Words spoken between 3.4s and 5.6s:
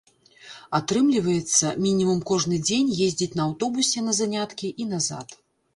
на аўтобусе на заняткі і назад.